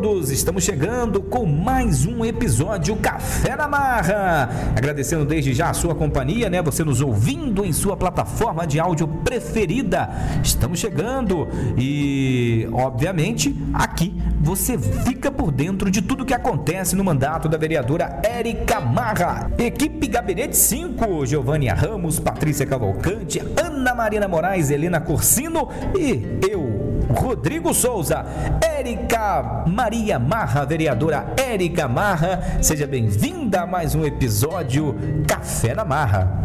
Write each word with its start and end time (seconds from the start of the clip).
todos! 0.00 0.30
Estamos 0.30 0.64
chegando 0.64 1.20
com 1.20 1.44
mais 1.44 2.06
um 2.06 2.24
episódio 2.24 2.96
Café 2.96 3.54
na 3.54 3.68
Marra. 3.68 4.48
Agradecendo 4.74 5.26
desde 5.26 5.52
já 5.52 5.68
a 5.68 5.74
sua 5.74 5.94
companhia, 5.94 6.48
né? 6.48 6.62
Você 6.62 6.82
nos 6.82 7.02
ouvindo 7.02 7.64
em 7.64 7.72
sua 7.72 7.96
plataforma 7.96 8.66
de 8.66 8.80
áudio 8.80 9.06
preferida. 9.06 10.08
Estamos 10.42 10.78
chegando 10.78 11.48
e, 11.76 12.66
obviamente, 12.72 13.54
aqui 13.74 14.14
você 14.40 14.78
fica 14.78 15.30
por 15.30 15.52
dentro 15.52 15.90
de 15.90 16.00
tudo 16.00 16.24
que 16.24 16.32
acontece 16.32 16.96
no 16.96 17.04
mandato 17.04 17.46
da 17.46 17.58
vereadora 17.58 18.20
Érica 18.22 18.80
Marra. 18.80 19.50
Equipe 19.58 20.06
Gabinete 20.06 20.56
5, 20.56 21.26
Giovânia 21.26 21.74
Ramos, 21.74 22.18
Patrícia 22.18 22.64
Cavalcante, 22.64 23.42
Ana 23.62 23.94
Marina 23.94 24.26
Moraes, 24.26 24.70
Helena 24.70 24.98
Corsino 24.98 25.68
e 25.94 26.38
eu, 26.50 26.79
Rodrigo 27.10 27.74
Souza, 27.74 28.24
Érica 28.62 29.64
Maria 29.66 30.18
Marra, 30.18 30.64
vereadora 30.64 31.26
Érica 31.36 31.88
Marra. 31.88 32.58
Seja 32.62 32.86
bem-vinda 32.86 33.62
a 33.62 33.66
mais 33.66 33.94
um 33.94 34.04
episódio 34.04 34.96
Café 35.26 35.74
na 35.74 35.84
Marra. 35.84 36.40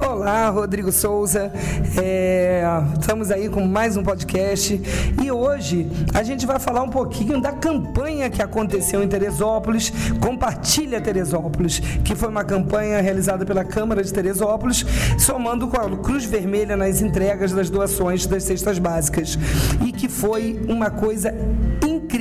Olá, 0.00 0.48
Rodrigo 0.50 0.90
Souza. 0.90 1.52
É, 2.00 2.64
estamos 2.98 3.30
aí 3.30 3.48
com 3.48 3.64
mais 3.66 3.96
um 3.96 4.02
podcast 4.02 4.80
e 5.22 5.30
hoje 5.30 5.90
a 6.12 6.22
gente 6.22 6.46
vai 6.46 6.58
falar 6.58 6.82
um 6.82 6.88
pouquinho 6.88 7.40
da 7.40 7.52
campanha 7.52 8.28
que 8.28 8.42
aconteceu 8.42 9.02
em 9.02 9.08
Teresópolis, 9.08 9.92
Compartilha 10.20 11.00
Teresópolis, 11.00 11.80
que 12.04 12.14
foi 12.14 12.28
uma 12.28 12.44
campanha 12.44 13.00
realizada 13.00 13.44
pela 13.44 13.64
Câmara 13.64 14.02
de 14.02 14.12
Teresópolis, 14.12 14.84
somando 15.18 15.68
com 15.68 15.76
a 15.76 15.96
Cruz 15.96 16.24
Vermelha 16.24 16.76
nas 16.76 17.00
entregas 17.00 17.52
das 17.52 17.70
doações 17.70 18.26
das 18.26 18.44
cestas 18.44 18.78
básicas 18.78 19.38
e 19.84 19.92
que 19.92 20.08
foi 20.08 20.60
uma 20.68 20.90
coisa 20.90 21.34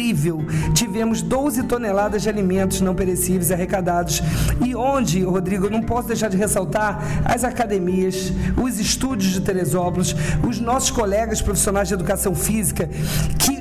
incrível. 0.01 0.43
Tivemos 0.73 1.21
12 1.21 1.63
toneladas 1.63 2.23
de 2.23 2.29
alimentos 2.29 2.81
não 2.81 2.95
perecíveis 2.95 3.51
arrecadados 3.51 4.21
e 4.65 4.75
onde, 4.75 5.21
Rodrigo, 5.21 5.67
eu 5.67 5.69
não 5.69 5.83
posso 5.83 6.07
deixar 6.07 6.29
de 6.29 6.37
ressaltar 6.37 6.99
as 7.23 7.43
academias, 7.43 8.33
os 8.61 8.79
estúdios 8.79 9.33
de 9.33 9.41
Teresópolis, 9.41 10.15
os 10.47 10.59
nossos 10.59 10.89
colegas 10.91 11.41
profissionais 11.41 11.87
de 11.87 11.93
educação 11.93 12.33
física 12.33 12.89
que 13.37 13.60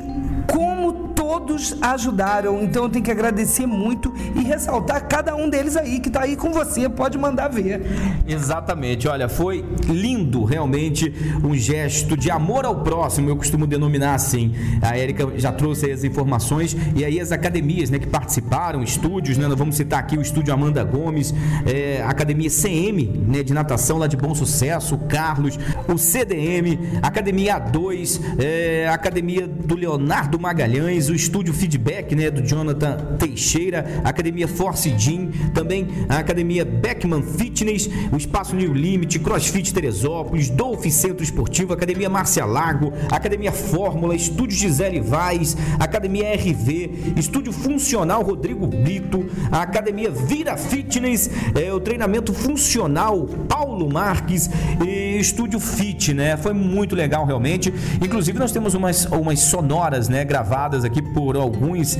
todos 1.61 1.77
ajudaram, 1.83 2.62
então 2.62 2.84
eu 2.84 2.89
tenho 2.89 3.05
que 3.05 3.11
agradecer 3.11 3.66
muito 3.66 4.12
e 4.34 4.41
ressaltar 4.41 5.06
cada 5.06 5.36
um 5.36 5.48
deles 5.48 5.77
aí 5.77 6.00
que 6.00 6.08
está 6.08 6.22
aí 6.22 6.34
com 6.34 6.50
você, 6.53 6.89
pode 6.89 7.19
mandar 7.19 7.48
ver. 7.48 7.83
Exatamente, 8.27 9.06
olha, 9.06 9.28
foi 9.28 9.64
lindo 9.86 10.44
realmente 10.44 11.12
um 11.44 11.55
gesto 11.55 12.16
de 12.16 12.31
amor 12.31 12.64
ao 12.64 12.83
próximo, 12.83 13.28
eu 13.28 13.36
costumo 13.36 13.66
denominar 13.66 14.14
assim. 14.14 14.55
A 14.81 14.97
Érica 14.97 15.28
já 15.36 15.53
trouxe 15.53 15.86
aí 15.86 15.92
as 15.92 16.05
informações 16.05 16.77
e 16.97 17.05
aí 17.05 17.20
as 17.20 17.31
academias, 17.31 17.91
né, 17.91 17.98
que 17.98 18.06
participaram, 18.06 18.83
estúdios, 18.83 19.36
né, 19.36 19.47
nós 19.47 19.58
vamos 19.58 19.77
citar 19.77 20.00
aqui 20.00 20.16
o 20.16 20.22
estúdio 20.22 20.55
Amanda 20.55 20.83
Gomes, 20.83 21.34
é, 21.66 22.03
academia 22.06 22.48
CM, 22.48 23.06
né, 23.27 23.42
de 23.42 23.53
natação 23.53 23.98
lá 23.98 24.06
de 24.06 24.16
Bom 24.16 24.34
Sucesso, 24.34 24.94
o 24.94 24.98
Carlos, 24.98 25.58
o 25.86 25.98
CDM, 25.98 26.78
academia 27.03 27.61
A2, 27.61 28.20
é, 28.38 28.88
academia 28.88 29.47
do 29.47 29.75
Leonardo 29.75 30.38
Magalhães, 30.38 31.08
o 31.08 31.14
estúdio 31.14 31.50
Estúdio 31.51 31.55
Feedback, 31.55 32.15
né, 32.15 32.31
do 32.31 32.43
Jonathan 32.43 32.97
Teixeira, 33.19 34.01
Academia 34.05 34.47
Force 34.47 34.89
Gym, 34.97 35.31
também 35.53 35.89
a 36.09 36.19
Academia 36.19 36.65
Beckman 36.65 37.23
Fitness, 37.23 37.89
o 38.12 38.17
Espaço 38.17 38.55
New 38.55 38.73
Limit, 38.73 39.19
CrossFit 39.19 39.73
Teresópolis, 39.75 40.48
Dolphin 40.48 40.91
Centro 40.91 41.23
Esportivo, 41.23 41.73
Academia 41.73 42.09
Márcia 42.09 42.45
Lago, 42.45 42.93
Academia 43.11 43.53
Fórmula, 43.53 44.15
Estúdio 44.15 44.56
Gisele 44.56 45.01
Vaz, 45.01 45.56
Academia 45.78 46.34
RV, 46.34 47.15
Estúdio 47.17 47.53
Funcional 47.53 48.23
Rodrigo 48.23 48.67
Brito, 48.67 49.27
a 49.50 49.62
Academia 49.62 50.11
Vira 50.11 50.56
Fitness, 50.56 51.31
é, 51.55 51.72
o 51.72 51.81
treinamento 51.81 52.32
funcional 52.32 53.27
Paulo 53.49 53.91
Marques 53.93 54.49
e 54.87 55.19
Estúdio 55.19 55.59
Fit, 55.59 56.15
né? 56.15 56.37
Foi 56.37 56.53
muito 56.53 56.94
legal 56.94 57.25
realmente. 57.25 57.72
Inclusive 58.03 58.38
nós 58.38 58.53
temos 58.53 58.75
umas, 58.75 59.06
umas 59.06 59.41
sonoras, 59.41 60.09
né, 60.09 60.25
gravadas 60.25 60.84
aqui 60.84 61.03
por 61.03 61.37
alguns 61.41 61.97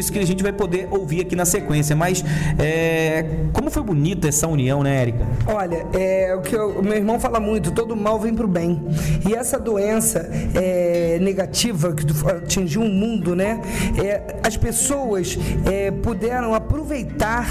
deles 0.00 0.10
que 0.10 0.18
a 0.18 0.26
gente 0.26 0.42
vai 0.42 0.52
poder 0.52 0.88
ouvir 0.90 1.20
aqui 1.20 1.36
na 1.36 1.44
sequência. 1.44 1.94
Mas 1.94 2.24
é, 2.58 3.24
como 3.52 3.70
foi 3.70 3.82
bonita 3.82 4.28
essa 4.28 4.48
união, 4.48 4.82
né, 4.82 5.02
Érica? 5.02 5.26
Olha, 5.46 5.86
é 5.92 6.34
o 6.34 6.40
que 6.40 6.56
o 6.56 6.82
meu 6.82 6.96
irmão 6.96 7.20
fala 7.20 7.38
muito: 7.38 7.70
todo 7.70 7.94
mal 7.94 8.18
vem 8.18 8.34
pro 8.34 8.48
bem. 8.48 8.82
E 9.28 9.34
essa 9.34 9.58
doença 9.58 10.30
é, 10.54 11.18
negativa 11.20 11.92
que 11.92 12.06
atingiu 12.28 12.82
o 12.82 12.88
mundo, 12.88 13.36
né? 13.36 13.60
É, 14.02 14.36
as 14.42 14.56
pessoas 14.56 15.38
é, 15.70 15.90
puderam 15.90 16.54
aproveitar, 16.54 17.46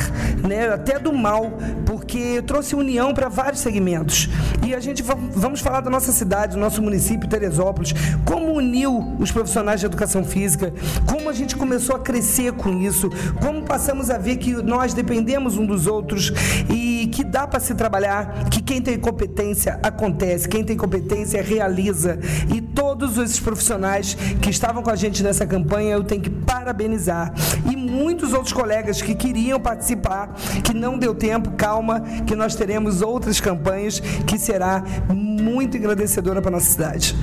né, 0.48 0.70
até 0.70 0.98
do 0.98 1.14
mal, 1.14 1.52
porque 1.86 2.42
trouxe 2.42 2.76
união 2.76 3.14
para 3.14 3.30
vários 3.30 3.62
segmentos. 3.62 4.30
E 4.66 4.74
a 4.74 4.80
gente 4.80 5.04
vamos 5.04 5.60
falar 5.60 5.82
da 5.82 5.90
nossa 5.90 6.12
cidade, 6.12 6.54
do 6.54 6.60
nosso 6.60 6.82
município, 6.82 7.28
Teresópolis, 7.28 7.94
como 8.26 8.54
uniu 8.54 9.16
os 9.20 9.32
profissionais 9.32 9.80
de 9.80 9.86
educação 9.86 10.24
física, 10.24 10.74
como 11.06 11.29
a 11.30 11.34
gente 11.34 11.56
começou 11.56 11.96
a 11.96 12.00
crescer 12.00 12.54
com 12.54 12.80
isso, 12.82 13.10
como 13.42 13.64
passamos 13.64 14.10
a 14.10 14.18
ver 14.18 14.38
que 14.38 14.54
nós 14.54 14.94
dependemos 14.94 15.58
um 15.58 15.66
dos 15.66 15.88
outros 15.88 16.34
e 16.70 17.08
que 17.08 17.24
dá 17.24 17.48
para 17.48 17.60
se 17.60 17.76
trabalhar, 17.76 18.50
que 18.50 18.62
quem 18.62 18.82
tem 18.82 18.98
competência 18.98 19.80
acontece, 19.84 20.48
quem 20.48 20.64
tem 20.64 20.76
competência 20.76 21.42
realiza. 21.42 22.20
E 22.54 22.62
todos 22.62 23.18
esses 23.18 23.40
profissionais 23.40 24.16
que 24.42 24.50
estavam 24.50 24.82
com 24.82 24.90
a 24.90 24.96
gente 24.96 25.24
nessa 25.24 25.46
campanha, 25.46 25.92
eu 25.92 26.04
tenho 26.04 26.22
que 26.22 26.30
parabenizar. 26.30 27.34
E 27.70 27.76
muitos 27.76 28.34
outros 28.34 28.54
colegas 28.54 29.02
que 29.02 29.16
queriam 29.16 29.60
participar, 29.60 30.34
que 30.64 30.74
não 30.74 30.98
deu 30.98 31.14
tempo, 31.14 31.52
calma, 31.52 32.02
que 32.26 32.36
nós 32.36 32.56
teremos 32.56 33.02
outras 33.02 33.40
campanhas 33.40 34.00
que 34.00 34.38
será 34.38 34.84
muito 35.14 35.78
engrandecedora 35.78 36.42
para 36.42 36.52
nossa 36.52 36.70
cidade. 36.70 37.16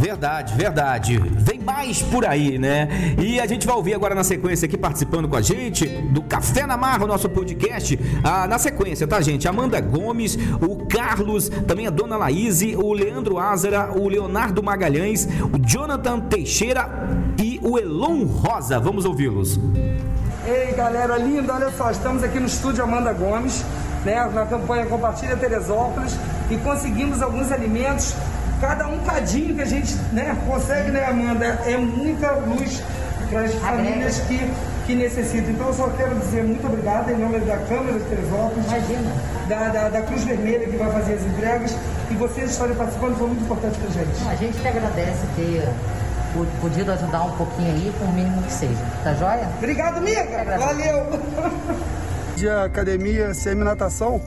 Verdade, 0.00 0.54
verdade. 0.54 1.18
Vem 1.18 1.60
mais 1.60 2.00
por 2.00 2.24
aí, 2.24 2.58
né? 2.58 2.88
E 3.18 3.38
a 3.38 3.46
gente 3.46 3.66
vai 3.66 3.76
ouvir 3.76 3.94
agora 3.94 4.14
na 4.14 4.24
sequência 4.24 4.64
aqui, 4.64 4.78
participando 4.78 5.28
com 5.28 5.36
a 5.36 5.42
gente, 5.42 5.86
do 5.86 6.22
Café 6.22 6.66
na 6.66 6.74
Marra, 6.74 7.04
o 7.04 7.06
nosso 7.06 7.28
podcast. 7.28 8.00
Ah, 8.24 8.46
na 8.46 8.58
sequência, 8.58 9.06
tá, 9.06 9.20
gente? 9.20 9.46
Amanda 9.46 9.78
Gomes, 9.78 10.38
o 10.62 10.86
Carlos, 10.86 11.50
também 11.68 11.86
a 11.86 11.90
Dona 11.90 12.16
Laís, 12.16 12.62
o 12.62 12.94
Leandro 12.94 13.38
Ázara, 13.38 13.92
o 13.92 14.08
Leonardo 14.08 14.62
Magalhães, 14.62 15.28
o 15.52 15.58
Jonathan 15.58 16.20
Teixeira 16.20 16.88
e 17.38 17.60
o 17.62 17.78
Elon 17.78 18.24
Rosa. 18.24 18.80
Vamos 18.80 19.04
ouvi-los. 19.04 19.60
Ei, 20.46 20.72
galera 20.72 21.18
linda, 21.18 21.54
olha 21.54 21.70
só, 21.76 21.90
estamos 21.90 22.22
aqui 22.22 22.40
no 22.40 22.46
estúdio 22.46 22.82
Amanda 22.82 23.12
Gomes, 23.12 23.62
né, 24.02 24.30
na 24.32 24.46
campanha 24.46 24.86
Compartilha 24.86 25.36
Teresópolis 25.36 26.16
e 26.50 26.56
conseguimos 26.56 27.20
alguns 27.20 27.52
alimentos 27.52 28.14
cada 28.60 28.86
um 28.86 28.98
cadinho 29.00 29.54
que 29.54 29.62
a 29.62 29.66
gente 29.66 29.94
né, 30.12 30.36
consegue, 30.46 30.90
né, 30.90 31.06
Amanda? 31.06 31.46
É 31.66 31.76
muita 31.76 32.32
luz 32.32 32.82
para 33.30 33.42
as 33.42 33.54
famílias 33.54 34.18
que, 34.20 34.38
que 34.86 34.94
necessitam. 34.94 35.50
Então 35.50 35.68
eu 35.68 35.74
só 35.74 35.88
quero 35.90 36.14
dizer 36.16 36.44
muito 36.44 36.66
obrigado 36.66 37.10
em 37.10 37.16
nome 37.16 37.38
da 37.40 37.56
Câmara 37.56 37.98
de 37.98 38.04
Teresópolis, 38.04 38.66
Imagina. 38.66 39.12
Da, 39.48 39.68
da, 39.68 39.88
da, 39.88 40.02
Cruz 40.02 40.22
Vermelha 40.24 40.66
que 40.66 40.76
vai 40.76 40.92
fazer 40.92 41.14
as 41.14 41.22
entregas 41.22 41.76
e 42.10 42.14
vocês 42.14 42.52
estarem 42.52 42.74
participando 42.76 43.16
foi 43.16 43.28
muito 43.28 43.42
importante 43.42 43.78
para 43.78 43.88
a 43.88 43.92
gente. 43.92 44.28
A 44.28 44.34
gente 44.36 44.58
que 44.60 44.68
agradece 44.68 45.26
ter 45.34 45.68
podido 46.60 46.92
ajudar 46.92 47.22
um 47.22 47.32
pouquinho 47.32 47.72
aí, 47.72 47.92
com 47.98 48.04
o 48.04 48.12
mínimo 48.12 48.42
que 48.42 48.52
seja. 48.52 48.84
Tá 49.02 49.14
joia? 49.14 49.48
Obrigado, 49.58 49.96
amiga! 49.96 50.44
Valeu! 50.58 51.06
De 52.36 52.48
academia 52.48 53.34
semi-natação 53.34 54.20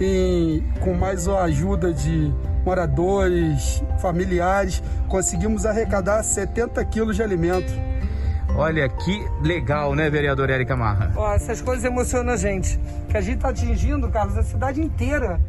e 0.00 0.62
com 0.80 0.94
mais 0.94 1.26
a 1.26 1.42
ajuda 1.42 1.92
de 1.92 2.32
moradores, 2.64 3.82
familiares, 4.00 4.82
conseguimos 5.08 5.66
arrecadar 5.66 6.22
70 6.22 6.84
quilos 6.86 7.16
de 7.16 7.22
alimento. 7.22 7.72
Olha 8.56 8.88
que 8.88 9.26
legal, 9.42 9.94
né, 9.94 10.10
vereador 10.10 10.50
Érica 10.50 10.76
Marra? 10.76 11.12
Ó, 11.16 11.32
essas 11.32 11.62
coisas 11.62 11.84
emocionam 11.84 12.32
a 12.32 12.36
gente. 12.36 12.78
Que 13.08 13.16
a 13.16 13.20
gente 13.20 13.36
está 13.36 13.50
atingindo, 13.50 14.08
Carlos, 14.08 14.36
a 14.36 14.42
cidade 14.42 14.80
inteira. 14.80 15.40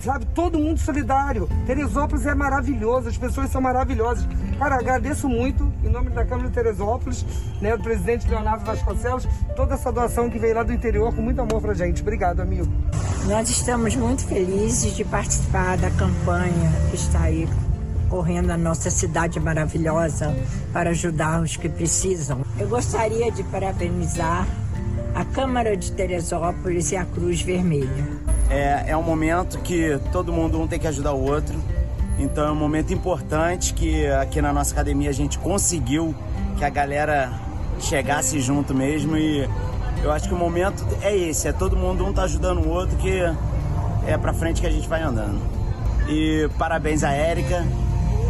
Sabe? 0.00 0.26
Todo 0.34 0.58
mundo 0.58 0.78
solidário. 0.78 1.48
Teresópolis 1.66 2.26
é 2.26 2.34
maravilhoso, 2.34 3.08
as 3.08 3.16
pessoas 3.16 3.50
são 3.50 3.60
maravilhosas. 3.60 4.26
Cara, 4.58 4.76
agradeço 4.76 5.28
muito, 5.28 5.70
em 5.84 5.88
nome 5.88 6.10
da 6.10 6.24
Câmara 6.24 6.48
de 6.48 6.54
Teresópolis, 6.54 7.24
né, 7.60 7.76
do 7.76 7.82
presidente 7.82 8.28
Leonardo 8.28 8.64
Vasconcelos, 8.64 9.28
toda 9.54 9.74
essa 9.74 9.92
doação 9.92 10.30
que 10.30 10.38
veio 10.38 10.54
lá 10.54 10.62
do 10.62 10.72
interior 10.72 11.14
com 11.14 11.20
muito 11.20 11.40
amor 11.40 11.60
pra 11.60 11.74
gente. 11.74 12.02
Obrigado, 12.02 12.40
amigo. 12.40 12.66
Nós 13.26 13.50
estamos 13.50 13.94
muito 13.96 14.24
felizes 14.26 14.94
de 14.94 15.04
participar 15.04 15.76
da 15.76 15.90
campanha 15.90 16.72
que 16.90 16.96
está 16.96 17.22
aí 17.22 17.48
correndo 18.08 18.50
a 18.50 18.56
nossa 18.56 18.90
cidade 18.90 19.40
maravilhosa 19.40 20.34
para 20.72 20.90
ajudar 20.90 21.42
os 21.42 21.56
que 21.56 21.68
precisam. 21.68 22.42
Eu 22.58 22.68
gostaria 22.68 23.30
de 23.30 23.42
parabenizar 23.44 24.46
a 25.14 25.24
Câmara 25.24 25.76
de 25.76 25.92
Teresópolis 25.92 26.92
e 26.92 26.96
a 26.96 27.04
Cruz 27.04 27.40
Vermelha. 27.40 28.15
É, 28.50 28.90
é 28.90 28.96
um 28.96 29.02
momento 29.02 29.58
que 29.58 29.98
todo 30.12 30.32
mundo 30.32 30.60
um 30.60 30.66
tem 30.66 30.78
que 30.78 30.86
ajudar 30.86 31.12
o 31.12 31.22
outro. 31.22 31.56
Então 32.18 32.46
é 32.46 32.50
um 32.50 32.56
momento 32.56 32.92
importante 32.94 33.74
que 33.74 34.06
aqui 34.06 34.40
na 34.40 34.52
nossa 34.52 34.72
academia 34.72 35.10
a 35.10 35.12
gente 35.12 35.38
conseguiu 35.38 36.14
que 36.56 36.64
a 36.64 36.70
galera 36.70 37.30
chegasse 37.80 38.40
junto 38.40 38.74
mesmo 38.74 39.16
e 39.16 39.48
eu 40.02 40.10
acho 40.10 40.28
que 40.28 40.34
o 40.34 40.38
momento 40.38 40.86
é 41.02 41.14
esse, 41.14 41.48
é 41.48 41.52
todo 41.52 41.76
mundo 41.76 42.06
um 42.06 42.12
tá 42.12 42.22
ajudando 42.22 42.64
o 42.64 42.68
outro 42.68 42.96
que 42.96 43.20
é 44.06 44.16
pra 44.16 44.32
frente 44.32 44.60
que 44.60 44.66
a 44.66 44.70
gente 44.70 44.88
vai 44.88 45.02
andando. 45.02 45.40
E 46.08 46.48
parabéns 46.56 47.02
a 47.02 47.10
Érica, 47.10 47.66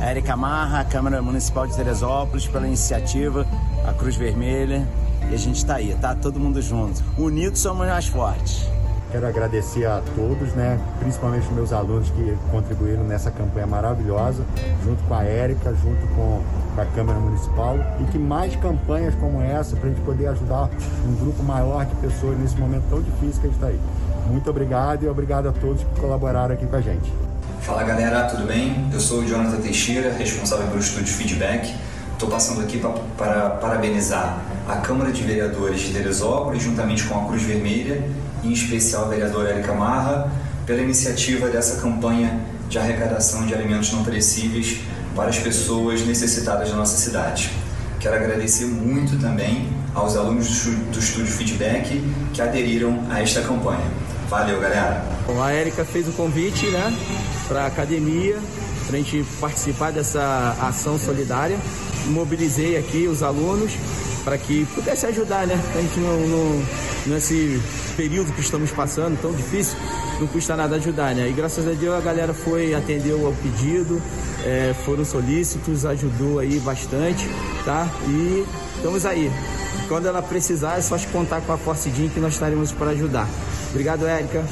a 0.00 0.06
Érica 0.06 0.36
Marra, 0.36 0.80
a 0.80 0.84
Câmara 0.84 1.20
Municipal 1.20 1.66
de 1.66 1.76
Teresópolis 1.76 2.46
pela 2.46 2.66
iniciativa, 2.66 3.46
a 3.86 3.92
Cruz 3.92 4.16
Vermelha. 4.16 4.86
E 5.30 5.34
a 5.34 5.38
gente 5.38 5.64
tá 5.64 5.76
aí, 5.76 5.94
tá 6.00 6.14
todo 6.14 6.38
mundo 6.40 6.62
junto. 6.62 7.02
Unidos 7.18 7.60
somos 7.60 7.86
mais 7.86 8.06
fortes. 8.06 8.66
Quero 9.12 9.26
agradecer 9.26 9.86
a 9.86 10.02
todos, 10.14 10.52
né? 10.54 10.78
principalmente 10.98 11.46
meus 11.52 11.72
alunos 11.72 12.10
que 12.10 12.36
contribuíram 12.50 13.04
nessa 13.04 13.30
campanha 13.30 13.66
maravilhosa, 13.66 14.44
junto 14.84 15.02
com 15.04 15.14
a 15.14 15.24
Érica, 15.24 15.72
junto 15.74 16.06
com 16.14 16.42
a 16.76 16.84
Câmara 16.86 17.18
Municipal, 17.18 17.78
e 18.00 18.04
que 18.10 18.18
mais 18.18 18.54
campanhas 18.56 19.14
como 19.14 19.40
essa, 19.40 19.76
para 19.76 19.88
a 19.88 19.92
gente 19.92 20.02
poder 20.02 20.26
ajudar 20.28 20.68
um 21.06 21.14
grupo 21.14 21.42
maior 21.42 21.86
de 21.86 21.94
pessoas 21.96 22.38
nesse 22.38 22.56
momento 22.56 22.84
tão 22.90 23.00
difícil 23.00 23.40
que 23.40 23.46
a 23.46 23.50
gente 23.50 23.54
está 23.54 23.66
aí. 23.68 23.80
Muito 24.28 24.50
obrigado 24.50 25.04
e 25.04 25.08
obrigado 25.08 25.48
a 25.48 25.52
todos 25.52 25.82
que 25.82 26.00
colaboraram 26.00 26.54
aqui 26.54 26.66
com 26.66 26.76
a 26.76 26.80
gente. 26.80 27.12
Fala 27.60 27.84
galera, 27.84 28.24
tudo 28.24 28.46
bem? 28.46 28.88
Eu 28.92 29.00
sou 29.00 29.20
o 29.20 29.26
Jonathan 29.26 29.60
Teixeira, 29.60 30.12
responsável 30.12 30.66
pelo 30.66 30.80
estúdio 30.80 31.14
Feedback. 31.14 31.74
Estou 32.12 32.28
passando 32.28 32.60
aqui 32.60 32.78
pra, 32.78 32.90
para 33.16 33.50
parabenizar 33.50 34.38
a 34.68 34.76
Câmara 34.76 35.12
de 35.12 35.22
Vereadores 35.22 35.80
de 35.80 35.92
Teresópolis, 35.92 36.62
juntamente 36.62 37.04
com 37.04 37.18
a 37.18 37.24
Cruz 37.26 37.42
Vermelha, 37.42 38.08
em 38.44 38.52
especial 38.52 39.04
a 39.04 39.08
vereadora 39.08 39.50
Érica 39.50 39.72
Marra, 39.72 40.30
pela 40.64 40.80
iniciativa 40.80 41.48
dessa 41.48 41.80
campanha 41.80 42.40
de 42.68 42.78
arrecadação 42.78 43.46
de 43.46 43.54
alimentos 43.54 43.92
não 43.92 44.04
perecíveis 44.04 44.80
para 45.14 45.28
as 45.30 45.38
pessoas 45.38 46.04
necessitadas 46.04 46.70
da 46.70 46.76
nossa 46.76 46.96
cidade. 46.96 47.50
Quero 48.00 48.16
agradecer 48.16 48.66
muito 48.66 49.18
também 49.18 49.68
aos 49.94 50.16
alunos 50.16 50.64
do 50.64 50.98
Estúdio 50.98 51.32
Feedback 51.32 52.02
que 52.34 52.42
aderiram 52.42 53.02
a 53.10 53.20
esta 53.20 53.40
campanha. 53.40 53.86
Valeu, 54.28 54.60
galera! 54.60 55.02
Bom, 55.26 55.42
a 55.42 55.52
Érica 55.52 55.84
fez 55.84 56.08
o 56.08 56.12
convite 56.12 56.66
né, 56.66 56.92
para 57.48 57.62
a 57.62 57.66
academia, 57.66 58.36
para 58.86 58.96
a 58.96 58.98
gente 59.00 59.24
participar 59.40 59.92
dessa 59.92 60.56
ação 60.60 60.98
solidária. 60.98 61.56
Mobilizei 62.06 62.76
aqui 62.76 63.06
os 63.06 63.22
alunos 63.22 63.72
para 64.24 64.36
que 64.36 64.66
pudesse 64.74 65.06
ajudar, 65.06 65.46
né? 65.46 65.58
A 65.74 65.80
gente 65.80 66.00
não, 66.00 66.20
não, 66.20 66.62
nesse 67.06 67.60
período 67.96 68.32
que 68.32 68.40
estamos 68.40 68.70
passando, 68.70 69.20
tão 69.20 69.32
difícil, 69.32 69.76
não 70.20 70.26
custa 70.26 70.56
nada 70.56 70.76
ajudar, 70.76 71.14
né? 71.14 71.28
E 71.28 71.32
graças 71.32 71.66
a 71.66 71.72
Deus 71.72 71.94
a 71.94 72.00
galera 72.00 72.34
foi, 72.34 72.74
atendeu 72.74 73.26
ao 73.26 73.32
pedido, 73.32 74.00
é, 74.44 74.74
foram 74.84 75.04
solícitos, 75.04 75.84
ajudou 75.84 76.38
aí 76.38 76.58
bastante, 76.60 77.28
tá? 77.64 77.88
E 78.08 78.44
estamos 78.76 79.06
aí. 79.06 79.30
Quando 79.88 80.06
ela 80.06 80.22
precisar, 80.22 80.78
é 80.78 80.80
só 80.80 80.98
contar 81.12 81.40
com 81.42 81.52
a 81.52 81.58
Forcidinha 81.58 82.08
que 82.08 82.18
nós 82.18 82.34
estaremos 82.34 82.72
para 82.72 82.90
ajudar. 82.90 83.28
Obrigado, 83.70 84.06
Érica. 84.06 84.44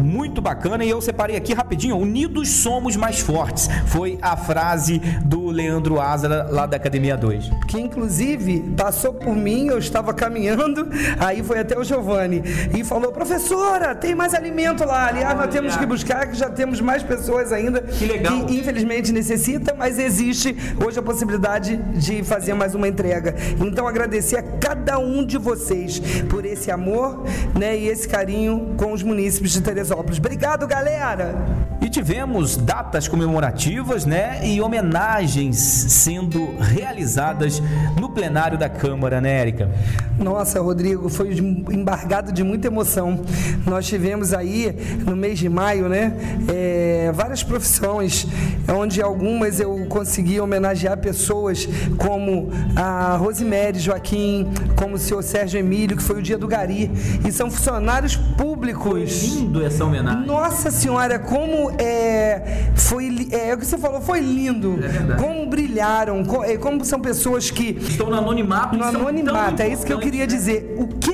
Muito 0.00 0.40
bacana 0.40 0.84
e 0.84 0.90
eu 0.90 1.00
separei 1.00 1.36
aqui 1.36 1.52
rapidinho. 1.54 1.96
Unidos 1.96 2.48
somos 2.48 2.96
mais 2.96 3.20
fortes. 3.20 3.68
Foi 3.86 4.18
a 4.20 4.36
frase 4.36 4.98
do 5.24 5.46
Leandro 5.46 6.00
Ázara 6.00 6.48
lá 6.50 6.66
da 6.66 6.76
Academia 6.76 7.16
2. 7.16 7.50
Que 7.68 7.80
inclusive 7.80 8.60
passou 8.76 9.14
por 9.14 9.34
mim, 9.34 9.66
eu 9.66 9.78
estava 9.78 10.12
caminhando, 10.12 10.88
aí 11.18 11.42
foi 11.42 11.58
até 11.60 11.78
o 11.78 11.84
Giovanni 11.84 12.42
e 12.76 12.82
falou: 12.84 13.12
professora, 13.12 13.94
tem 13.94 14.14
mais 14.14 14.34
alimento 14.34 14.84
lá. 14.84 15.08
Aliás, 15.08 15.36
nós 15.36 15.50
temos 15.50 15.76
que 15.76 15.86
buscar, 15.86 16.26
que 16.26 16.36
já 16.36 16.50
temos 16.50 16.80
mais 16.80 17.02
pessoas 17.02 17.52
ainda 17.52 17.80
que, 17.80 18.06
legal. 18.06 18.46
que 18.46 18.54
infelizmente 18.54 19.12
necessita, 19.12 19.74
mas 19.76 19.98
existe 19.98 20.56
hoje 20.84 20.98
a 20.98 21.02
possibilidade 21.02 21.76
de 21.76 22.22
fazer 22.22 22.54
mais 22.54 22.74
uma 22.74 22.88
entrega. 22.88 23.34
Então 23.60 23.86
agradecer 23.86 24.36
a 24.36 24.42
cada 24.42 24.98
um 24.98 25.24
de 25.24 25.38
vocês 25.38 26.00
por 26.28 26.44
esse 26.44 26.70
amor 26.70 27.24
né, 27.58 27.76
e 27.76 27.88
esse 27.88 28.08
carinho 28.08 28.74
com 28.76 28.92
os 28.92 29.02
munícipes 29.02 29.52
de 29.52 29.60
Teresópolis. 29.72 30.18
Obrigado, 30.18 30.66
galera! 30.66 31.34
E 31.80 31.88
tivemos 31.88 32.56
datas 32.56 33.08
comemorativas, 33.08 34.04
né, 34.04 34.40
e 34.46 34.60
homenagens 34.60 35.56
sendo 35.56 36.54
realizadas 36.60 37.60
no 37.98 38.10
plenário 38.10 38.56
da 38.56 38.68
Câmara, 38.68 39.20
né, 39.20 39.40
Érica? 39.40 39.68
Nossa, 40.16 40.60
Rodrigo, 40.60 41.08
foi 41.08 41.32
embargado 41.72 42.30
de 42.30 42.44
muita 42.44 42.68
emoção. 42.68 43.20
Nós 43.66 43.86
tivemos 43.86 44.32
aí 44.32 44.76
no 45.04 45.16
mês 45.16 45.38
de 45.38 45.48
maio, 45.48 45.88
né, 45.88 46.12
é, 46.48 46.71
várias 47.10 47.42
profissões, 47.42 48.26
onde 48.68 49.00
algumas 49.00 49.58
eu 49.58 49.86
consegui 49.88 50.40
homenagear 50.40 50.98
pessoas 50.98 51.68
como 51.96 52.50
a 52.76 53.16
Rosemary 53.16 53.78
Joaquim, 53.78 54.48
como 54.76 54.96
o 54.96 54.98
senhor 54.98 55.22
Sérgio 55.22 55.58
Emílio, 55.58 55.96
que 55.96 56.02
foi 56.02 56.18
o 56.18 56.22
dia 56.22 56.38
do 56.38 56.46
Gari, 56.46 56.90
e 57.26 57.32
são 57.32 57.50
funcionários 57.50 58.16
públicos. 58.16 59.20
Foi 59.20 59.38
lindo 59.38 59.64
essa 59.64 59.84
homenagem. 59.84 60.26
Nossa 60.26 60.70
senhora, 60.70 61.18
como 61.18 61.72
é, 61.78 62.70
foi, 62.74 63.28
é, 63.30 63.54
o 63.54 63.58
que 63.58 63.66
você 63.66 63.78
falou, 63.78 64.00
foi 64.00 64.20
lindo. 64.20 64.78
É 64.82 65.14
como 65.14 65.46
brilharam, 65.46 66.24
como, 66.24 66.44
é, 66.44 66.56
como 66.56 66.84
são 66.84 67.00
pessoas 67.00 67.50
que. 67.50 67.70
Estão 67.80 68.10
no 68.10 68.16
anonimato. 68.16 68.76
No 68.76 68.84
anonimato, 68.84 69.62
é 69.62 69.68
isso 69.68 69.84
que 69.84 69.92
eu 69.92 69.98
queria 69.98 70.26
dizer. 70.26 70.76
O 70.78 70.86
que 70.86 71.11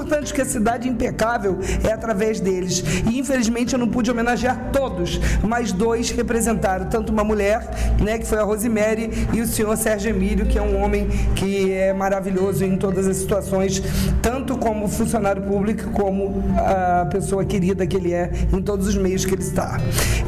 importantes, 0.00 0.32
que 0.32 0.40
a 0.40 0.44
cidade 0.44 0.88
impecável 0.88 1.58
é 1.84 1.92
através 1.92 2.40
deles. 2.40 2.82
E 3.10 3.18
infelizmente 3.18 3.74
eu 3.74 3.78
não 3.78 3.88
pude 3.88 4.10
homenagear 4.10 4.70
todos, 4.72 5.20
mas 5.42 5.72
dois 5.72 6.10
representaram, 6.10 6.86
tanto 6.86 7.12
uma 7.12 7.22
mulher, 7.22 7.68
né, 8.02 8.18
que 8.18 8.26
foi 8.26 8.38
a 8.38 8.42
Rosemary, 8.42 9.10
e 9.32 9.40
o 9.40 9.46
senhor 9.46 9.76
Sérgio 9.76 10.10
Emílio, 10.10 10.46
que 10.46 10.58
é 10.58 10.62
um 10.62 10.82
homem 10.82 11.06
que 11.34 11.72
é 11.72 11.92
maravilhoso 11.92 12.64
em 12.64 12.76
todas 12.76 13.06
as 13.06 13.18
situações, 13.18 13.82
tanto 14.22 14.56
como 14.56 14.88
funcionário 14.88 15.42
público, 15.42 15.90
como 15.90 16.42
a 16.58 17.06
pessoa 17.06 17.44
querida 17.44 17.86
que 17.86 17.96
ele 17.96 18.12
é 18.12 18.30
em 18.52 18.62
todos 18.62 18.86
os 18.86 18.96
meios 18.96 19.24
que 19.24 19.34
ele 19.34 19.42
está. 19.42 19.78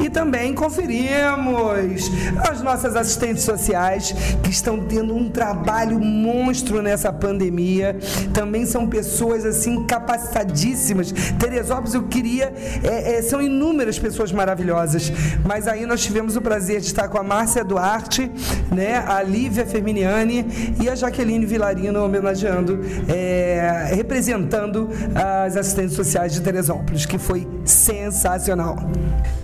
E 0.01 0.11
também 0.11 0.53
conferimos 0.55 2.11
as 2.51 2.61
nossas 2.61 2.95
assistentes 2.97 3.45
sociais 3.45 4.15
que 4.43 4.51
estão 4.51 4.81
tendo 4.81 5.15
um 5.15 5.31
trabalho 5.31 5.99
monstro 5.99 6.83
nessa 6.83 7.13
pandemia. 7.13 7.97
Também 8.33 8.67
são 8.67 8.87
pessoas 8.87 9.45
assim 9.45 9.62
capacitadíssimas. 9.87 11.13
Teresópolis, 11.39 11.95
eu 11.95 12.05
queria, 12.05 12.53
é, 12.83 13.19
é, 13.19 13.23
são 13.23 13.41
inúmeras 13.41 13.99
pessoas 13.99 14.33
maravilhosas. 14.33 15.13
Mas 15.45 15.67
aí 15.67 15.87
nós 15.87 16.03
tivemos 16.03 16.37
o 16.37 16.41
prazer 16.41 16.81
de 16.81 16.87
estar 16.87 17.09
com 17.09 17.19
a 17.19 17.23
Márcia 17.23 17.65
Duarte, 17.65 18.31
né, 18.71 19.05
a 19.07 19.23
Lívia 19.23 19.67
Ferminiani 19.67 20.75
e 20.81 20.89
a 20.89 20.95
Jaqueline 20.95 21.47
Vilarino 21.47 22.05
homenageando, 22.05 22.81
é, 23.09 23.91
representando 23.95 24.89
as 25.15 25.57
assistentes 25.57 25.95
sociais 25.95 26.33
de 26.33 26.41
Teresópolis, 26.41 27.07
que 27.07 27.19
foi 27.19 27.47
sensacional. 27.65 28.77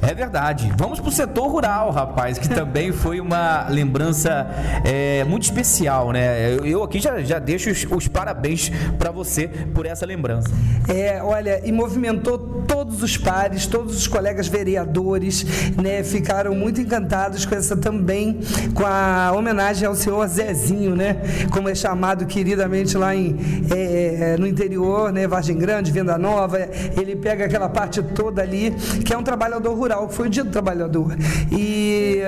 É 0.01 0.15
verdade. 0.15 0.73
Vamos 0.77 1.01
para 1.01 1.09
o 1.09 1.13
setor 1.13 1.49
rural, 1.49 1.91
rapaz, 1.91 2.39
que 2.39 2.49
também 2.49 2.93
foi 2.93 3.21
uma 3.21 3.67
lembrança 3.69 4.49
é, 4.85 5.25
muito 5.25 5.43
especial, 5.45 6.13
né? 6.13 6.55
Eu 6.65 6.83
aqui 6.83 7.01
já, 7.01 7.21
já 7.21 7.39
deixo 7.39 7.71
os, 7.71 7.87
os 7.91 8.09
parabéns 8.09 8.71
para 8.99 9.11
você 9.11 9.49
por 9.75 9.87
essa 9.87 9.98
lembrança. 10.07 10.51
É, 10.89 11.23
olha, 11.23 11.61
e 11.65 11.73
movimentou 11.73 12.39
todos 12.67 13.03
os 13.03 13.17
pares, 13.17 13.67
todos 13.67 13.97
os 13.97 14.07
colegas 14.07 14.49
vereadores, 14.49 15.45
né? 15.77 16.03
Ficaram 16.03 16.55
muito 16.55 16.81
encantados 16.81 17.45
com 17.45 17.55
essa 17.55 17.77
também, 17.77 18.41
com 18.75 18.85
a 18.85 19.33
homenagem 19.37 19.87
ao 19.87 19.95
senhor 19.95 20.27
Zezinho, 20.29 20.95
né? 20.95 21.17
Como 21.51 21.69
é 21.69 21.75
chamado 21.75 22.27
queridamente 22.27 22.97
lá 22.97 23.15
em, 23.15 23.37
é, 23.71 24.37
no 24.39 24.47
interior, 24.47 25.13
né? 25.13 25.27
Vargem 25.27 25.57
Grande, 25.57 25.91
Venda 25.91 26.19
Nova. 26.19 26.59
Ele 26.97 27.17
pega 27.17 27.45
aquela 27.45 27.69
parte 27.69 28.03
toda 28.03 28.43
ali, 28.43 28.75
que 29.05 29.13
é 29.13 29.19
um 29.19 29.23
trabalhador 29.23 29.75
rural, 29.75 30.09
que 30.09 30.15
foi 30.15 30.27
o 30.27 30.31
dia 30.31 30.45
do 30.45 30.51
trabalhador. 30.51 31.17
E 31.51 32.21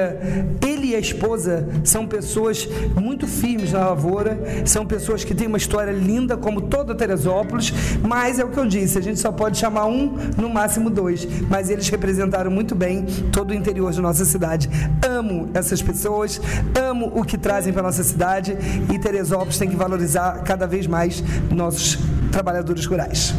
ele 0.67 0.89
e 0.89 0.95
a 0.95 0.99
esposa 0.99 1.69
são 1.85 2.07
pessoas 2.07 2.69
muito 2.95 3.27
firmes 3.27 3.73
na 3.73 3.89
lavoura, 3.89 4.39
são 4.65 4.87
pessoas 4.87 5.25
que 5.25 5.35
têm 5.35 5.47
uma 5.47 5.59
história 5.59 5.93
linda, 5.93 6.37
como 6.37 6.63
toda 6.63 6.95
Teresópolis, 6.95 7.60
mas 8.03 8.39
é 8.39 8.45
o 8.45 8.49
que 8.49 8.59
eu 8.59 8.67
disse, 8.67 8.99
a 8.99 9.03
gente 9.03 9.21
só 9.21 9.31
pode 9.31 9.59
chamar 9.59 9.87
um, 9.87 10.17
no 10.37 10.49
máximo 10.49 10.89
dois, 10.89 11.27
mas 11.49 11.69
eles 11.69 11.89
representaram 11.89 12.51
muito 12.51 12.75
bem 12.75 13.05
todo 13.33 13.51
o 13.51 13.55
interior 13.55 13.93
de 13.93 14.01
nossa 14.01 14.25
cidade. 14.25 14.71
Amo 15.07 15.51
essas 15.53 15.83
pessoas, 15.83 16.41
amo 16.79 17.13
o 17.15 17.25
que 17.25 17.37
trazem 17.37 17.73
para 17.73 17.83
nossa 17.83 18.03
cidade 18.03 18.57
e 18.93 18.99
Teresópolis 18.99 19.59
tem 19.59 19.69
que 19.69 19.77
valorizar 19.77 20.43
cada 20.45 20.67
vez 20.67 20.87
mais 20.87 21.23
nossos 21.51 21.99
trabalhadores 22.31 22.87
rurais 22.87 23.35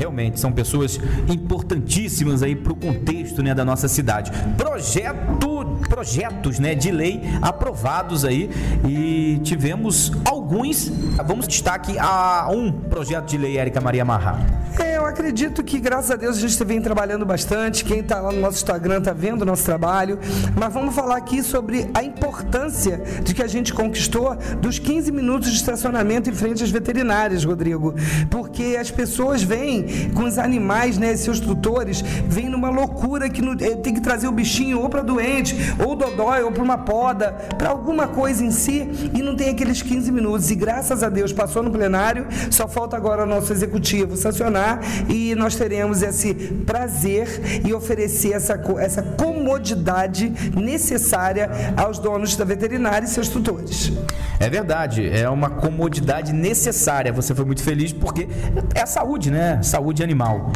realmente 0.00 0.40
são 0.40 0.50
pessoas 0.50 0.98
importantíssimas 1.28 2.42
aí 2.42 2.56
para 2.56 2.72
o 2.72 2.76
contexto 2.76 3.42
né, 3.42 3.54
da 3.54 3.64
nossa 3.64 3.86
cidade. 3.86 4.30
Projeto, 4.56 5.69
projetos 5.90 6.60
né, 6.60 6.74
de 6.74 6.90
lei 6.92 7.20
aprovados 7.42 8.24
aí 8.24 8.48
e 8.88 9.40
tivemos 9.42 10.12
alguns. 10.24 10.88
Vamos 11.26 11.46
destaque 11.46 11.98
a 11.98 12.48
um 12.50 12.72
projeto 12.72 13.26
de 13.26 13.36
lei, 13.36 13.58
Érica 13.58 13.80
Maria 13.80 14.04
Marra. 14.04 14.38
É, 14.78 14.89
acredito 15.10 15.62
que, 15.62 15.78
graças 15.78 16.10
a 16.10 16.16
Deus, 16.16 16.36
a 16.36 16.40
gente 16.40 16.64
vem 16.64 16.80
trabalhando 16.80 17.26
bastante. 17.26 17.84
Quem 17.84 18.00
está 18.00 18.20
lá 18.20 18.32
no 18.32 18.40
nosso 18.40 18.58
Instagram 18.58 18.98
está 18.98 19.12
vendo 19.12 19.42
o 19.42 19.44
nosso 19.44 19.64
trabalho. 19.64 20.18
Mas 20.56 20.72
vamos 20.72 20.94
falar 20.94 21.16
aqui 21.16 21.42
sobre 21.42 21.90
a 21.92 22.02
importância 22.02 23.02
de 23.22 23.34
que 23.34 23.42
a 23.42 23.46
gente 23.46 23.74
conquistou 23.74 24.36
dos 24.60 24.78
15 24.78 25.12
minutos 25.12 25.50
de 25.50 25.56
estacionamento 25.56 26.30
em 26.30 26.32
frente 26.32 26.62
às 26.62 26.70
veterinárias, 26.70 27.44
Rodrigo. 27.44 27.94
Porque 28.30 28.76
as 28.80 28.90
pessoas 28.90 29.42
vêm 29.42 30.10
com 30.14 30.24
os 30.24 30.38
animais, 30.38 30.96
né? 30.96 31.16
Seus 31.16 31.40
tutores, 31.40 32.02
vêm 32.28 32.48
numa 32.48 32.70
loucura 32.70 33.28
que 33.28 33.42
no, 33.42 33.52
eh, 33.52 33.76
tem 33.76 33.92
que 33.92 34.00
trazer 34.00 34.28
o 34.28 34.32
bichinho 34.32 34.80
ou 34.80 34.88
para 34.88 35.02
doente, 35.02 35.56
ou 35.84 35.96
dodói, 35.96 36.42
ou 36.42 36.52
para 36.52 36.62
uma 36.62 36.78
poda, 36.78 37.32
para 37.58 37.68
alguma 37.68 38.06
coisa 38.06 38.44
em 38.44 38.50
si, 38.50 39.10
e 39.12 39.22
não 39.22 39.34
tem 39.34 39.48
aqueles 39.48 39.82
15 39.82 40.10
minutos. 40.12 40.50
E 40.50 40.54
graças 40.54 41.02
a 41.02 41.08
Deus 41.08 41.32
passou 41.32 41.62
no 41.62 41.70
plenário, 41.70 42.26
só 42.50 42.68
falta 42.68 42.96
agora 42.96 43.24
o 43.24 43.26
nosso 43.26 43.52
executivo 43.52 44.16
sancionar 44.16 44.80
e 45.08 45.34
nós 45.34 45.54
teremos 45.56 46.02
esse 46.02 46.34
prazer 46.34 47.62
e 47.64 47.72
oferecer 47.72 48.32
essa, 48.32 48.60
essa 48.78 49.02
comodidade 49.02 50.32
necessária 50.54 51.50
aos 51.76 51.98
donos 51.98 52.36
da 52.36 52.44
veterinária 52.44 53.06
e 53.06 53.08
seus 53.08 53.28
tutores. 53.28 53.92
É 54.38 54.48
verdade, 54.48 55.08
é 55.08 55.28
uma 55.28 55.50
comodidade 55.50 56.32
necessária. 56.32 57.12
Você 57.12 57.34
foi 57.34 57.44
muito 57.44 57.62
feliz 57.62 57.92
porque 57.92 58.28
é 58.74 58.82
a 58.82 58.86
saúde, 58.86 59.30
né? 59.30 59.62
Saúde 59.62 60.02
animal. 60.02 60.52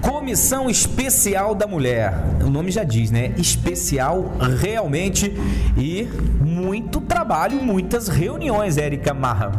Comissão 0.00 0.70
Especial 0.70 1.54
da 1.54 1.66
Mulher. 1.66 2.14
O 2.44 2.50
nome 2.50 2.70
já 2.70 2.84
diz, 2.84 3.10
né? 3.10 3.32
Especial 3.36 4.32
realmente 4.60 5.32
e 5.76 6.08
muito 6.40 7.00
trabalho, 7.00 7.60
muitas 7.62 8.08
reuniões, 8.08 8.78
Érica 8.78 9.12
Marra. 9.12 9.52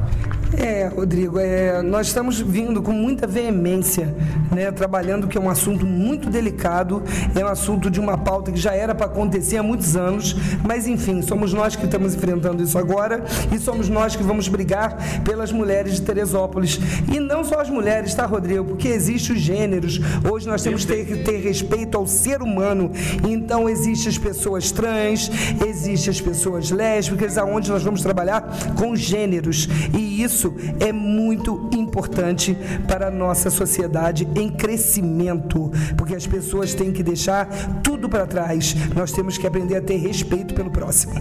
É, 0.57 0.87
Rodrigo, 0.87 1.39
é, 1.39 1.81
nós 1.81 2.07
estamos 2.07 2.39
vindo 2.39 2.81
com 2.81 2.91
muita 2.91 3.27
veemência, 3.27 4.15
né, 4.51 4.71
trabalhando 4.71 5.27
que 5.27 5.37
é 5.37 5.41
um 5.41 5.49
assunto 5.49 5.85
muito 5.85 6.29
delicado, 6.29 7.03
é 7.35 7.45
um 7.45 7.47
assunto 7.47 7.89
de 7.89 7.99
uma 7.99 8.17
pauta 8.17 8.51
que 8.51 8.59
já 8.59 8.73
era 8.73 8.95
para 8.95 9.05
acontecer 9.05 9.57
há 9.57 9.63
muitos 9.63 9.95
anos, 9.95 10.35
mas 10.65 10.87
enfim, 10.87 11.21
somos 11.21 11.53
nós 11.53 11.75
que 11.75 11.85
estamos 11.85 12.15
enfrentando 12.15 12.63
isso 12.63 12.77
agora 12.77 13.23
e 13.53 13.59
somos 13.59 13.89
nós 13.89 14.15
que 14.15 14.23
vamos 14.23 14.47
brigar 14.47 14.97
pelas 15.23 15.51
mulheres 15.51 15.95
de 15.95 16.01
Teresópolis. 16.01 16.79
E 17.13 17.19
não 17.19 17.43
só 17.43 17.61
as 17.61 17.69
mulheres, 17.69 18.13
tá, 18.15 18.25
Rodrigo? 18.25 18.63
Porque 18.65 18.87
existem 18.87 19.35
os 19.35 19.41
gêneros. 19.41 19.99
Hoje 20.29 20.47
nós 20.47 20.63
temos 20.63 20.83
que 20.83 20.91
ter, 20.91 21.23
ter 21.23 21.37
respeito 21.37 21.97
ao 21.97 22.07
ser 22.07 22.41
humano. 22.41 22.91
Então 23.27 23.69
existem 23.69 24.09
as 24.09 24.17
pessoas 24.17 24.71
trans, 24.71 25.29
existem 25.65 26.09
as 26.09 26.21
pessoas 26.21 26.71
lésbicas, 26.71 27.37
aonde 27.37 27.69
nós 27.69 27.83
vamos 27.83 28.01
trabalhar 28.01 28.43
com 28.77 28.95
gêneros. 28.95 29.67
E 29.97 30.23
isso 30.23 30.38
isso 30.39 30.55
é 30.79 30.93
muito 30.93 31.69
importante 31.75 32.57
para 32.87 33.07
a 33.07 33.11
nossa 33.11 33.49
sociedade 33.49 34.25
em 34.35 34.49
crescimento, 34.49 35.69
porque 35.97 36.15
as 36.15 36.25
pessoas 36.25 36.73
têm 36.73 36.93
que 36.93 37.03
deixar 37.03 37.45
tudo 37.83 38.07
para 38.07 38.25
trás. 38.25 38.73
Nós 38.95 39.11
temos 39.11 39.37
que 39.37 39.45
aprender 39.45 39.75
a 39.75 39.81
ter 39.81 39.97
respeito 39.97 40.53
pelo 40.53 40.71
próximo. 40.71 41.13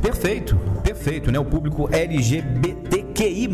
Perfeito, 0.00 0.56
perfeito, 0.82 1.32
né? 1.32 1.38
O 1.38 1.44
público 1.44 1.88
LGBTQI+, 1.92 3.48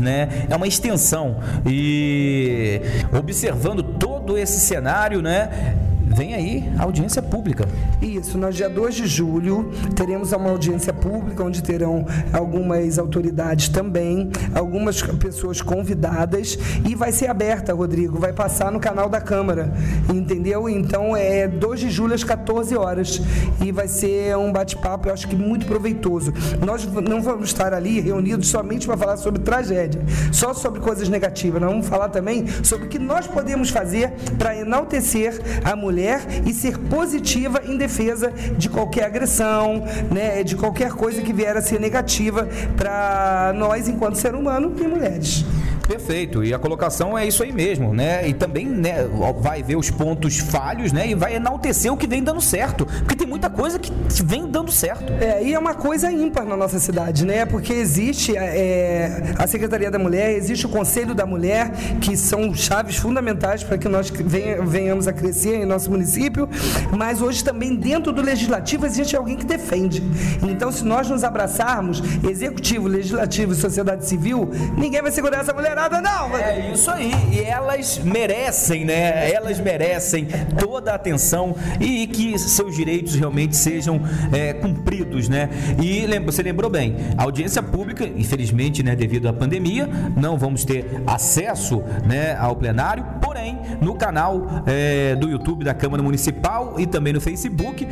né? 0.00 0.46
É 0.48 0.56
uma 0.56 0.66
extensão. 0.66 1.38
E 1.66 2.80
observando 3.18 3.82
todo 3.82 4.38
esse 4.38 4.58
cenário, 4.60 5.20
né? 5.20 5.76
Vem 6.16 6.32
aí 6.32 6.64
a 6.78 6.84
audiência 6.84 7.20
pública. 7.20 7.68
Isso, 8.00 8.38
no 8.38 8.50
dia 8.50 8.70
2 8.70 8.94
de 8.94 9.06
julho 9.06 9.70
teremos 9.94 10.32
uma 10.32 10.48
audiência 10.48 10.90
pública 10.90 11.44
onde 11.44 11.62
terão 11.62 12.06
algumas 12.32 12.98
autoridades 12.98 13.68
também, 13.68 14.30
algumas 14.54 15.02
pessoas 15.02 15.60
convidadas 15.60 16.58
e 16.88 16.94
vai 16.94 17.12
ser 17.12 17.28
aberta, 17.28 17.74
Rodrigo, 17.74 18.18
vai 18.18 18.32
passar 18.32 18.72
no 18.72 18.80
canal 18.80 19.10
da 19.10 19.20
Câmara, 19.20 19.74
entendeu? 20.12 20.70
Então 20.70 21.14
é 21.14 21.46
2 21.46 21.80
de 21.80 21.90
julho 21.90 22.14
às 22.14 22.24
14 22.24 22.74
horas 22.74 23.20
e 23.62 23.70
vai 23.70 23.86
ser 23.86 24.38
um 24.38 24.50
bate-papo, 24.50 25.08
eu 25.08 25.12
acho 25.12 25.28
que 25.28 25.36
muito 25.36 25.66
proveitoso. 25.66 26.32
Nós 26.64 26.86
não 26.86 27.20
vamos 27.20 27.50
estar 27.50 27.74
ali 27.74 28.00
reunidos 28.00 28.48
somente 28.48 28.86
para 28.86 28.96
falar 28.96 29.18
sobre 29.18 29.42
tragédia, 29.42 30.02
só 30.32 30.54
sobre 30.54 30.80
coisas 30.80 31.10
negativas, 31.10 31.60
nós 31.60 31.70
vamos 31.70 31.86
falar 31.86 32.08
também 32.08 32.46
sobre 32.62 32.86
o 32.86 32.88
que 32.88 32.98
nós 32.98 33.26
podemos 33.26 33.68
fazer 33.68 34.12
para 34.38 34.56
enaltecer 34.56 35.38
a 35.62 35.76
mulher 35.76 36.05
mulher 36.06 36.20
e 36.46 36.52
ser 36.52 36.78
positiva 36.78 37.62
em 37.66 37.76
defesa 37.76 38.32
de 38.56 38.68
qualquer 38.68 39.04
agressão, 39.04 39.84
né, 40.10 40.44
de 40.44 40.54
qualquer 40.54 40.92
coisa 40.92 41.20
que 41.20 41.32
vier 41.32 41.56
a 41.56 41.60
ser 41.60 41.80
negativa 41.80 42.48
para 42.76 43.52
nós 43.56 43.88
enquanto 43.88 44.14
ser 44.16 44.34
humano 44.34 44.72
e 44.78 44.86
mulheres. 44.86 45.44
Perfeito. 45.86 46.42
E 46.42 46.52
a 46.52 46.58
colocação 46.58 47.16
é 47.16 47.26
isso 47.26 47.42
aí 47.42 47.52
mesmo, 47.52 47.94
né? 47.94 48.28
E 48.28 48.34
também 48.34 48.66
né, 48.66 49.06
vai 49.38 49.62
ver 49.62 49.76
os 49.76 49.90
pontos 49.90 50.38
falhos, 50.38 50.92
né? 50.92 51.08
E 51.08 51.14
vai 51.14 51.36
enaltecer 51.36 51.92
o 51.92 51.96
que 51.96 52.06
vem 52.06 52.22
dando 52.22 52.40
certo. 52.40 52.84
Porque 52.86 53.14
tem 53.14 53.26
muita 53.26 53.48
coisa 53.48 53.78
que 53.78 53.92
vem 54.24 54.46
dando 54.48 54.72
certo. 54.72 55.12
É, 55.20 55.42
e 55.42 55.54
é 55.54 55.58
uma 55.58 55.74
coisa 55.74 56.10
ímpar 56.10 56.44
na 56.44 56.56
nossa 56.56 56.78
cidade, 56.80 57.24
né? 57.24 57.46
Porque 57.46 57.72
existe 57.72 58.36
é, 58.36 59.34
a 59.38 59.46
Secretaria 59.46 59.90
da 59.90 59.98
Mulher, 59.98 60.32
existe 60.32 60.66
o 60.66 60.68
Conselho 60.68 61.14
da 61.14 61.24
Mulher, 61.24 61.70
que 62.00 62.16
são 62.16 62.52
chaves 62.54 62.96
fundamentais 62.96 63.62
para 63.62 63.78
que 63.78 63.88
nós 63.88 64.10
venhamos 64.10 65.06
a 65.06 65.12
crescer 65.12 65.62
em 65.62 65.64
nosso 65.64 65.90
município. 65.90 66.48
Mas 66.96 67.22
hoje 67.22 67.44
também 67.44 67.76
dentro 67.76 68.12
do 68.12 68.22
Legislativo 68.22 68.86
existe 68.86 69.16
alguém 69.16 69.36
que 69.36 69.46
defende. 69.46 70.02
Então, 70.42 70.72
se 70.72 70.84
nós 70.84 71.08
nos 71.08 71.22
abraçarmos, 71.22 72.02
Executivo, 72.28 72.88
Legislativo 72.88 73.52
e 73.52 73.54
sociedade 73.54 74.04
civil, 74.06 74.50
ninguém 74.76 75.00
vai 75.00 75.12
segurar 75.12 75.40
essa 75.40 75.52
mulher 75.52 75.75
nada, 75.76 76.00
não. 76.00 76.36
É 76.36 76.72
isso 76.72 76.90
aí. 76.90 77.12
E 77.30 77.40
elas 77.40 77.98
merecem, 77.98 78.84
né? 78.84 79.30
Elas 79.30 79.60
merecem 79.60 80.26
toda 80.58 80.92
a 80.92 80.94
atenção 80.94 81.54
e 81.78 82.06
que 82.06 82.38
seus 82.38 82.74
direitos 82.74 83.14
realmente 83.14 83.54
sejam 83.54 84.00
é, 84.32 84.54
cumpridos, 84.54 85.28
né? 85.28 85.50
E 85.80 86.06
você 86.24 86.42
lembrou 86.42 86.70
bem, 86.70 86.96
a 87.16 87.24
audiência 87.24 87.62
pública, 87.62 88.04
infelizmente, 88.04 88.82
né, 88.82 88.96
devido 88.96 89.28
à 89.28 89.32
pandemia, 89.32 89.88
não 90.16 90.38
vamos 90.38 90.64
ter 90.64 91.02
acesso, 91.06 91.82
né, 92.06 92.34
ao 92.36 92.56
plenário. 92.56 93.04
Porém, 93.20 93.58
no 93.80 93.94
canal 93.94 94.46
é, 94.66 95.14
do 95.14 95.28
YouTube 95.28 95.64
da 95.64 95.74
Câmara 95.74 96.02
Municipal 96.02 96.74
e 96.78 96.86
também 96.86 97.12
no 97.12 97.20
Facebook 97.20 97.86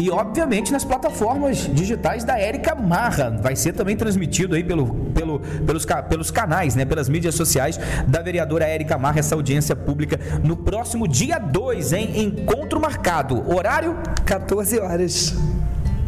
e 0.00 0.10
obviamente 0.10 0.72
nas 0.72 0.84
plataformas 0.84 1.68
digitais 1.72 2.24
da 2.24 2.38
Érica 2.38 2.74
Marra, 2.74 3.30
vai 3.30 3.56
ser 3.56 3.72
também 3.72 3.96
transmitido 3.96 4.54
aí 4.54 4.64
pelo, 4.64 4.86
pelo, 5.14 5.40
pelos, 5.40 5.86
pelos 6.08 6.30
canais, 6.30 6.74
né, 6.74 6.84
pelas 6.84 7.08
mídias 7.08 7.34
sociais 7.34 7.78
da 8.06 8.20
vereadora 8.20 8.64
Érica 8.64 8.98
Marra 8.98 9.20
essa 9.20 9.34
audiência 9.34 9.76
pública 9.76 10.18
no 10.42 10.56
próximo 10.56 11.06
dia 11.08 11.38
2, 11.38 11.92
em 11.92 12.24
encontro 12.24 12.80
marcado. 12.80 13.42
Horário? 13.50 13.96
14 14.24 14.78
horas. 14.78 15.34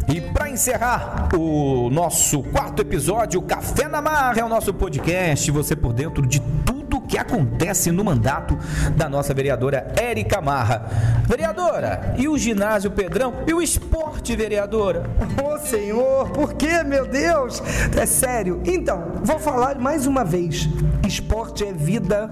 E 0.07 0.21
para 0.21 0.49
encerrar 0.49 1.29
o 1.35 1.89
nosso 1.89 2.41
quarto 2.41 2.81
episódio, 2.81 3.41
Café 3.41 3.89
na 3.89 4.01
Marra 4.01 4.39
é 4.39 4.43
o 4.43 4.47
nosso 4.47 4.73
podcast, 4.73 5.51
você 5.51 5.75
por 5.75 5.91
dentro 5.91 6.25
de 6.25 6.39
tudo 6.65 6.76
acontece 7.17 7.91
no 7.91 8.03
mandato 8.03 8.57
da 8.95 9.09
nossa 9.09 9.33
vereadora 9.33 9.93
Érica 9.95 10.41
Marra. 10.41 10.85
Vereadora, 11.27 12.15
e 12.17 12.27
o 12.27 12.37
ginásio 12.37 12.91
Pedrão? 12.91 13.33
E 13.47 13.53
o 13.53 13.61
esporte, 13.61 14.35
vereadora? 14.35 15.03
Ô 15.41 15.53
oh, 15.53 15.57
senhor, 15.59 16.29
por 16.31 16.53
que, 16.53 16.83
meu 16.83 17.07
Deus? 17.07 17.61
É 17.99 18.05
sério. 18.05 18.61
Então, 18.65 19.13
vou 19.23 19.39
falar 19.39 19.77
mais 19.79 20.07
uma 20.07 20.23
vez. 20.23 20.67
Esporte 21.07 21.65
é 21.65 21.73
vida. 21.73 22.29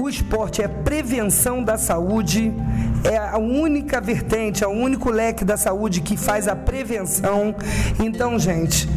O 0.00 0.08
esporte 0.08 0.60
é 0.60 0.66
prevenção 0.66 1.62
da 1.62 1.78
saúde, 1.78 2.52
é 3.04 3.16
a 3.16 3.38
única 3.38 4.00
vertente, 4.00 4.64
é 4.64 4.66
o 4.66 4.70
único 4.70 5.08
leque 5.08 5.44
da 5.44 5.56
saúde 5.56 6.00
que 6.00 6.16
faz 6.16 6.48
a 6.48 6.56
prevenção. 6.56 7.54
Então, 8.00 8.36
gente, 8.38 8.88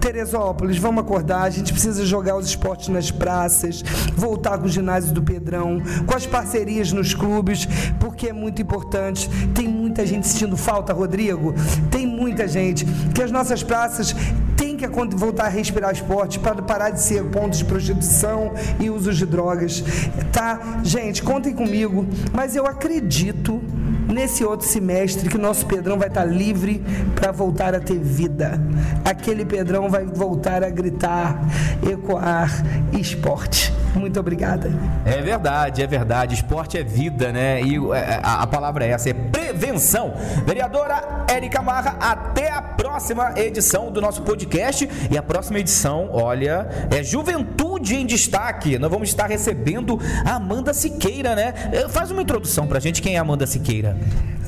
Teresópolis, 0.00 0.78
vamos 0.78 1.02
acordar. 1.02 1.42
A 1.42 1.50
gente 1.50 1.72
precisa 1.72 2.04
jogar 2.04 2.36
os 2.36 2.46
esportes 2.46 2.88
nas 2.88 3.10
praças, 3.10 3.82
voltar 4.14 4.58
com 4.58 4.66
o 4.66 4.68
ginásio 4.68 5.12
do 5.12 5.22
Pedrão, 5.22 5.82
com 6.06 6.14
as 6.14 6.26
parcerias 6.26 6.92
nos 6.92 7.14
clubes, 7.14 7.66
porque 7.98 8.28
é 8.28 8.32
muito 8.32 8.60
importante. 8.62 9.28
Tem 9.54 9.68
muita 9.68 10.06
gente 10.06 10.26
sentindo 10.26 10.56
falta, 10.56 10.92
Rodrigo. 10.92 11.54
Tem 11.90 12.06
muita 12.06 12.46
gente. 12.46 12.84
Que 13.14 13.22
as 13.22 13.30
nossas 13.30 13.62
praças 13.62 14.14
têm 14.56 14.76
que 14.76 14.86
voltar 15.16 15.46
a 15.46 15.48
respirar 15.48 15.92
esporte 15.92 16.38
para 16.38 16.62
parar 16.62 16.90
de 16.90 17.00
ser 17.00 17.24
pontos 17.24 17.58
de 17.58 17.64
prostituição 17.64 18.52
e 18.80 18.90
uso 18.90 19.12
de 19.12 19.26
drogas. 19.26 19.82
Tá? 20.32 20.80
Gente, 20.82 21.22
contem 21.22 21.54
comigo, 21.54 22.06
mas 22.32 22.56
eu 22.56 22.66
acredito 22.66 23.62
nesse 24.06 24.44
outro 24.44 24.66
semestre 24.66 25.28
que 25.28 25.36
o 25.36 25.40
nosso 25.40 25.66
Pedrão 25.66 25.98
vai 25.98 26.08
estar 26.08 26.24
livre 26.24 26.82
para 27.14 27.32
voltar 27.32 27.74
a 27.74 27.80
ter 27.80 27.98
vida. 27.98 28.60
Aquele 29.04 29.44
Pedrão 29.44 29.88
vai 29.88 30.04
voltar 30.04 30.62
a 30.62 30.70
gritar, 30.70 31.40
ecoar 31.82 32.50
esporte. 32.92 33.72
Muito 33.94 34.20
obrigada. 34.20 34.70
É 35.04 35.22
verdade, 35.22 35.82
é 35.82 35.86
verdade. 35.86 36.34
Esporte 36.34 36.76
é 36.76 36.84
vida, 36.84 37.32
né? 37.32 37.62
E 37.62 37.76
é, 37.76 38.20
a, 38.22 38.42
a 38.42 38.46
palavra 38.46 38.84
é 38.84 38.90
essa, 38.90 39.08
é 39.08 39.14
prevenção. 39.14 40.14
Vereadora 40.44 41.24
Érica 41.28 41.62
Marra, 41.62 41.96
até 41.98 42.50
a 42.50 42.60
próxima 42.60 43.32
edição 43.36 43.90
do 43.90 44.00
nosso 44.00 44.22
podcast. 44.22 44.88
E 45.10 45.16
a 45.16 45.22
próxima 45.22 45.58
edição, 45.58 46.10
olha, 46.12 46.68
é 46.90 47.02
Juventude 47.02 47.65
Saúde 47.86 47.94
em 47.94 48.04
Destaque. 48.06 48.78
Nós 48.78 48.90
vamos 48.90 49.08
estar 49.08 49.26
recebendo 49.26 49.98
a 50.24 50.34
Amanda 50.34 50.74
Siqueira, 50.74 51.36
né? 51.36 51.54
Eh, 51.72 51.88
faz 51.88 52.10
uma 52.10 52.20
introdução 52.20 52.66
pra 52.66 52.80
gente 52.80 53.00
quem 53.00 53.14
é 53.14 53.18
Amanda 53.18 53.46
Siqueira. 53.46 53.96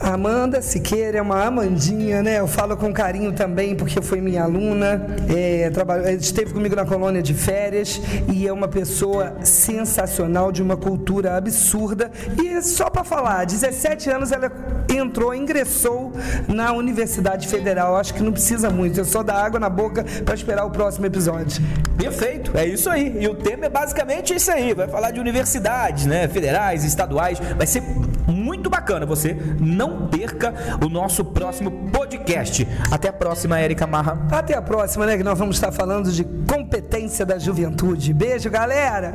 Amanda 0.00 0.62
Siqueira 0.62 1.18
é 1.18 1.22
uma 1.22 1.44
Amandinha, 1.44 2.22
né? 2.22 2.38
Eu 2.38 2.46
falo 2.46 2.76
com 2.76 2.92
carinho 2.92 3.32
também 3.32 3.74
porque 3.74 4.00
foi 4.00 4.20
minha 4.20 4.44
aluna, 4.44 5.06
é, 5.28 5.70
trabalhou, 5.70 6.08
esteve 6.08 6.52
comigo 6.52 6.74
na 6.76 6.84
colônia 6.84 7.22
de 7.22 7.34
férias 7.34 8.00
e 8.32 8.46
é 8.46 8.52
uma 8.52 8.68
pessoa 8.68 9.36
sensacional, 9.42 10.52
de 10.52 10.62
uma 10.62 10.76
cultura 10.76 11.36
absurda. 11.36 12.10
E 12.42 12.60
só 12.62 12.88
para 12.88 13.04
falar, 13.04 13.44
17 13.44 14.10
anos 14.10 14.32
ela 14.32 14.50
entrou, 14.88 15.34
ingressou 15.34 16.12
na 16.46 16.72
Universidade 16.72 17.48
Federal. 17.48 17.96
Acho 17.96 18.14
que 18.14 18.22
não 18.22 18.32
precisa 18.32 18.70
muito, 18.70 19.00
é 19.00 19.04
só 19.04 19.22
dar 19.22 19.44
água 19.44 19.60
na 19.60 19.68
boca 19.68 20.04
para 20.24 20.34
esperar 20.34 20.64
o 20.64 20.70
próximo 20.70 21.06
episódio. 21.06 21.62
Perfeito, 21.96 22.56
é 22.56 22.66
isso 22.66 22.88
aí. 22.88 23.16
E 23.20 23.26
o 23.26 23.34
tema 23.34 23.66
é 23.66 23.68
basicamente 23.68 24.34
isso 24.34 24.50
aí. 24.50 24.72
Vai 24.74 24.88
falar 24.88 25.10
de 25.10 25.20
universidades, 25.20 26.06
né? 26.06 26.28
Federais, 26.28 26.84
estaduais. 26.84 27.38
Vai 27.56 27.66
ser 27.66 27.82
muito 28.68 28.70
bacana. 28.70 29.06
Você 29.06 29.36
não 29.58 30.06
perca 30.08 30.54
o 30.84 30.88
nosso 30.88 31.24
próximo 31.24 31.90
podcast. 31.90 32.68
Até 32.90 33.08
a 33.08 33.12
próxima, 33.12 33.58
Érica 33.58 33.86
Marra. 33.86 34.26
Até 34.30 34.54
a 34.54 34.62
próxima, 34.62 35.06
né? 35.06 35.16
Que 35.16 35.24
nós 35.24 35.38
vamos 35.38 35.56
estar 35.56 35.72
falando 35.72 36.12
de 36.12 36.24
competência 36.48 37.24
da 37.24 37.38
juventude. 37.38 38.12
Beijo, 38.12 38.50
galera! 38.50 39.14